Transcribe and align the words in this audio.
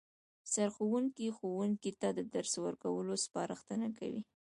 سرښوونکی 0.53 1.27
ښوونکو 1.37 1.91
ته 2.01 2.07
د 2.17 2.19
درس 2.33 2.53
ورکولو 2.65 3.13
سپارښتنه 3.25 3.87
کوي 3.99 4.21